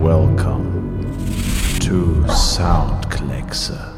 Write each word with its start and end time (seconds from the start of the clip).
Welcome 0.00 1.10
to 1.80 2.24
Soundkleckse. 2.28 3.92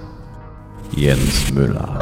Jens 0.97 1.53
Müller 1.53 1.94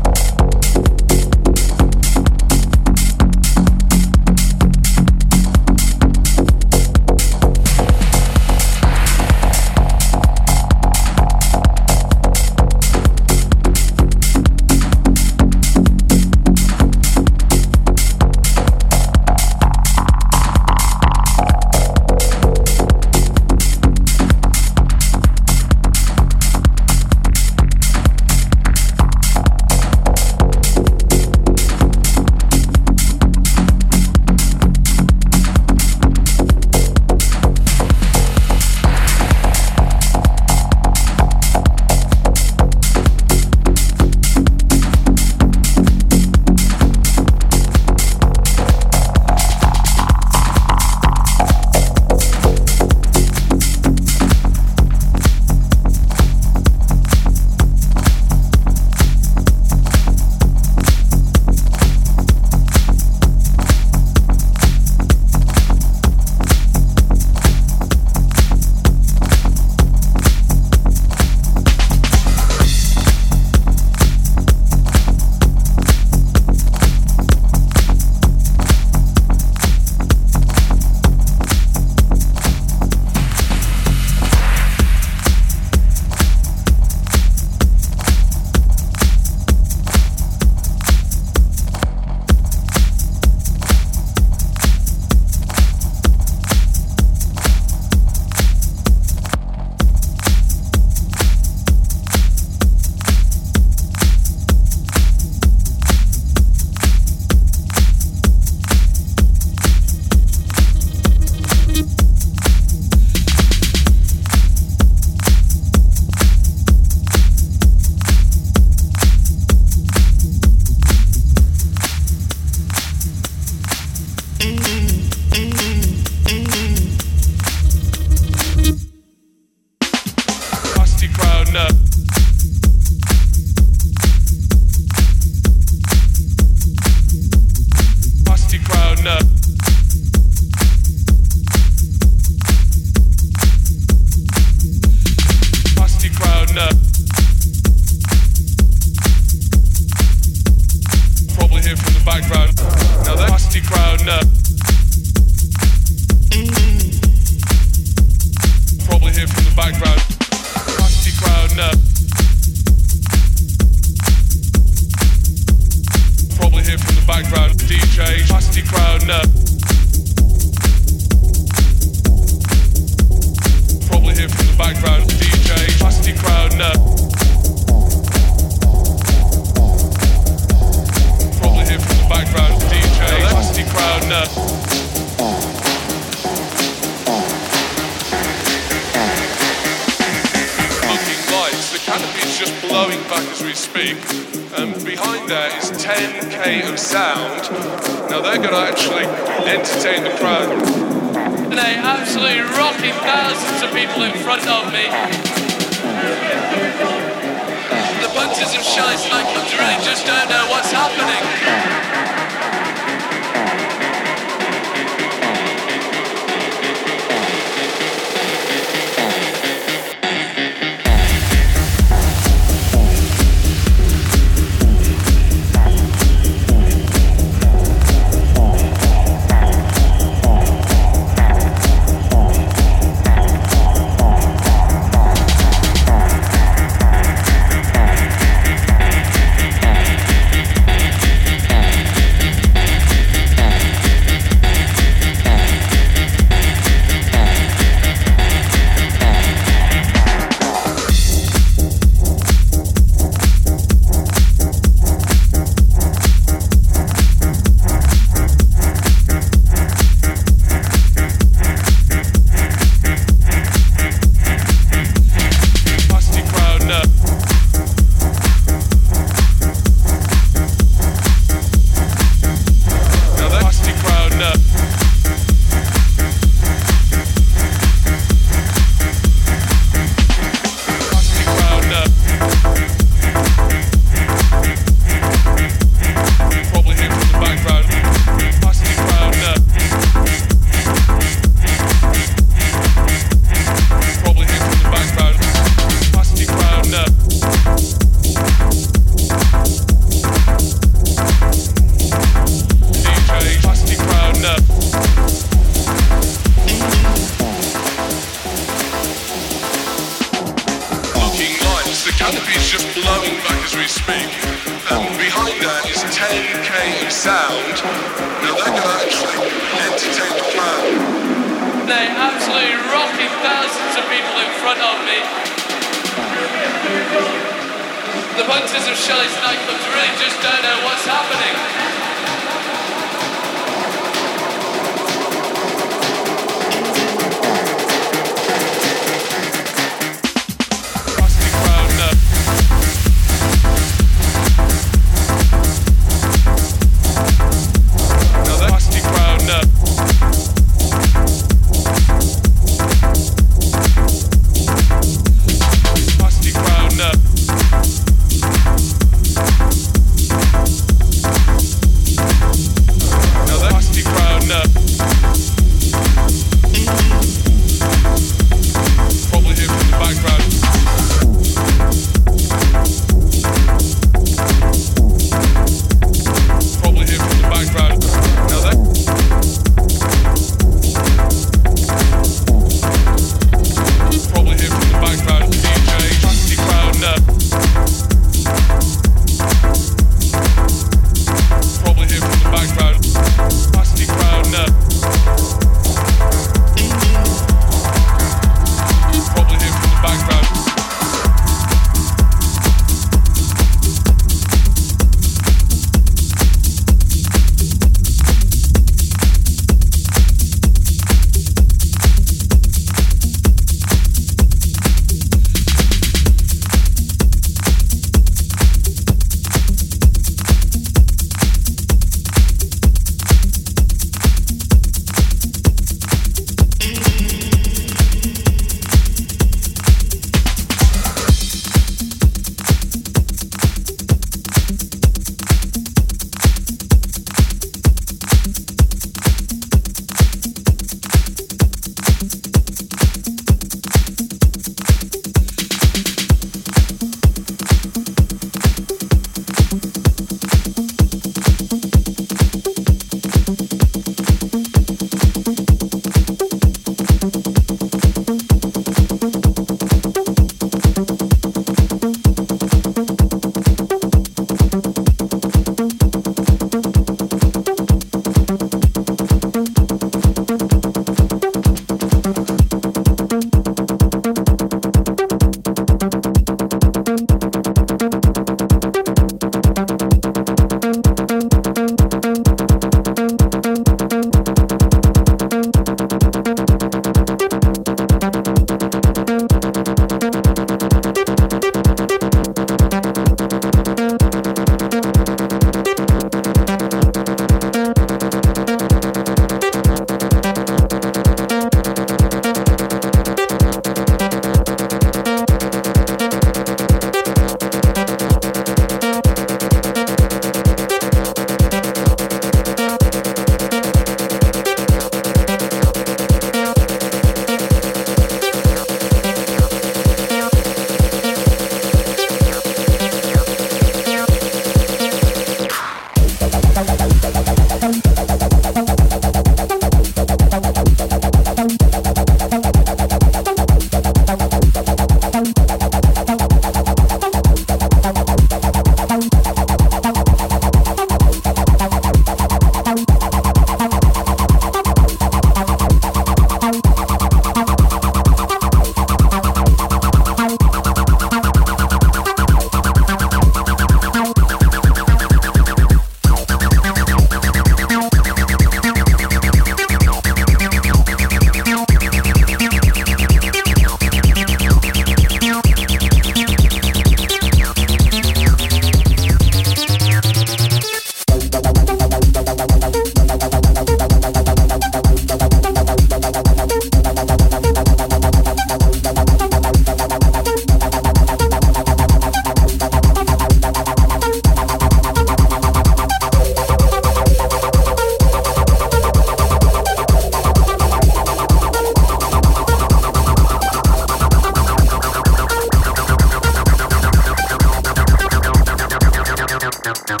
Thank 599.66 600.00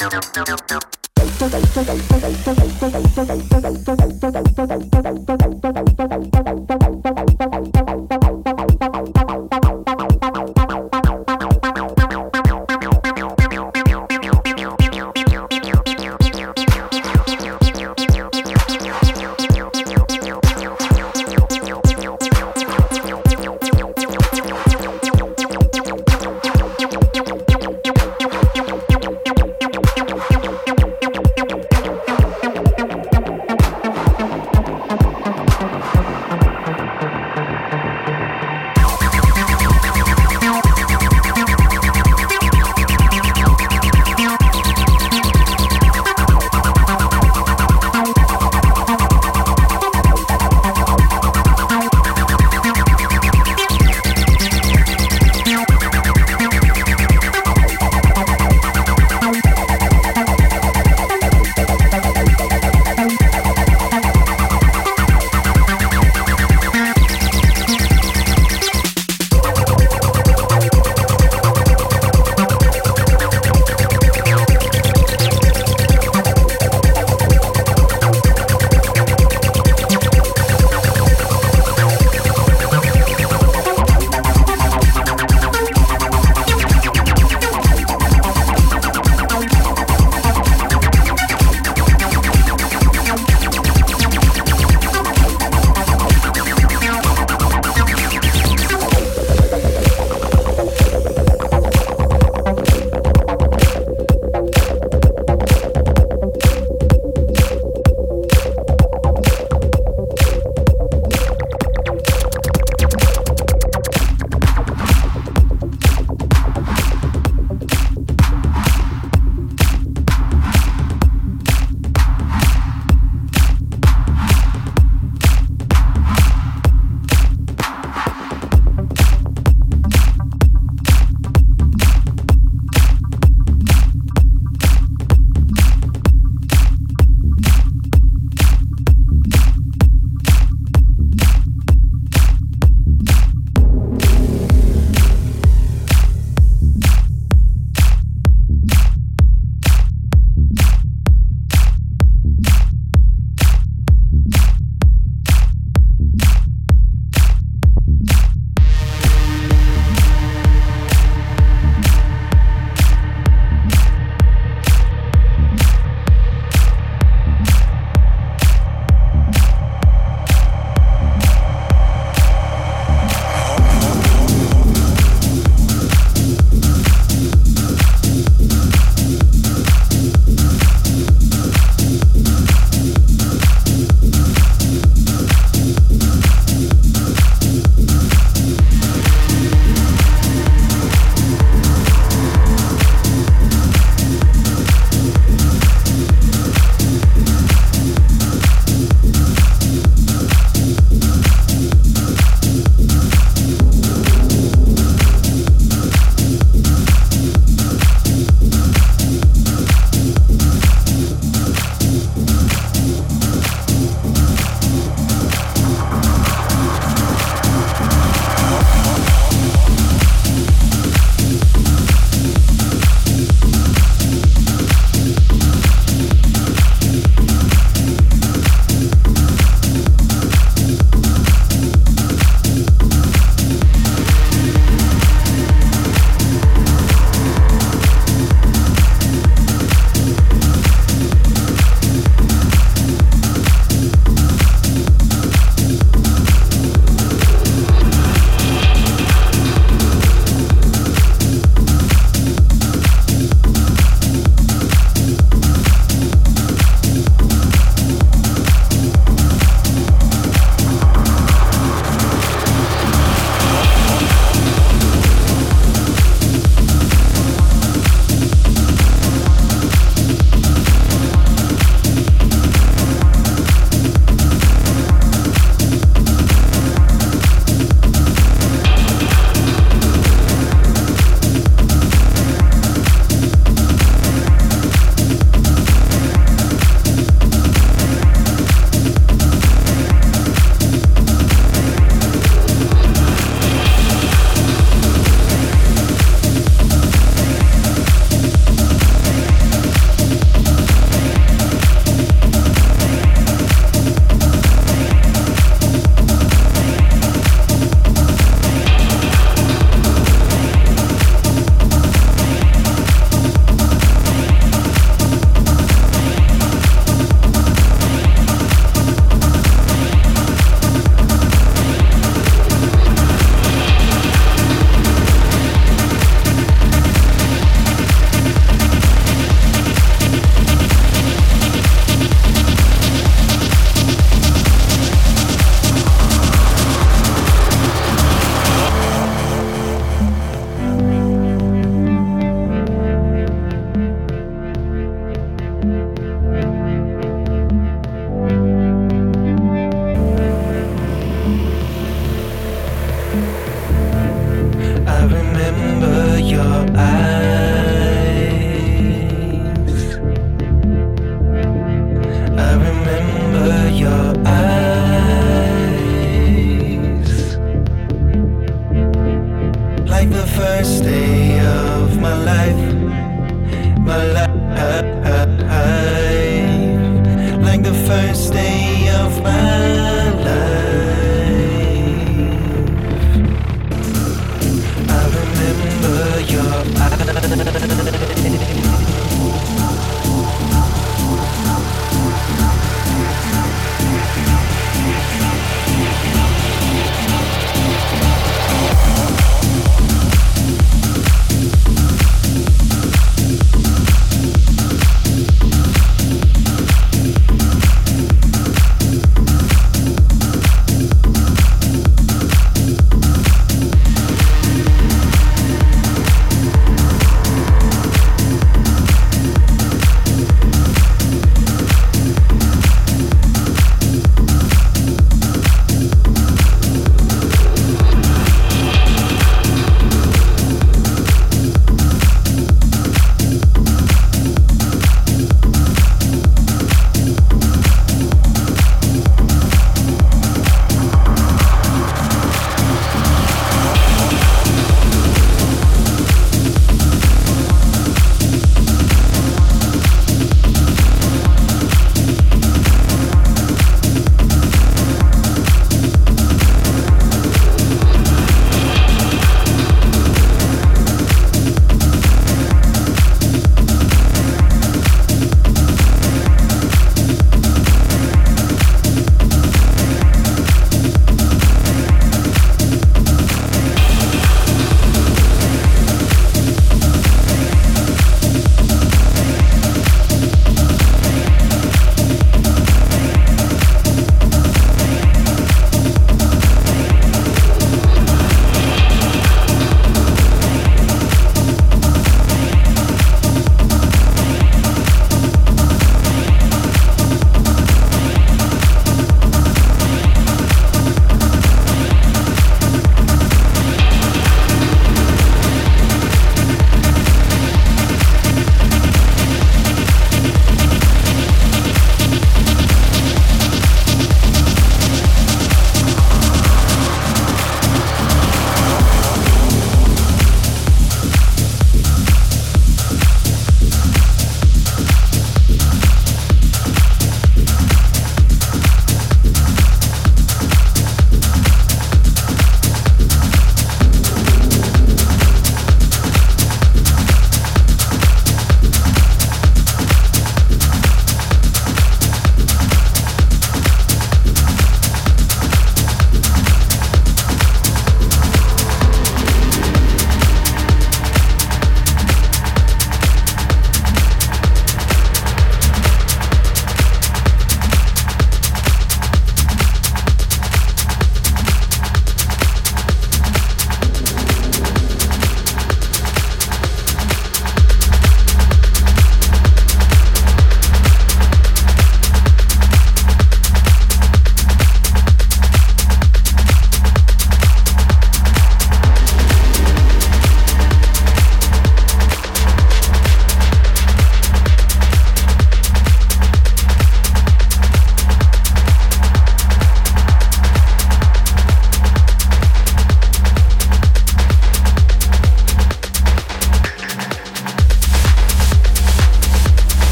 you. 3.78 3.85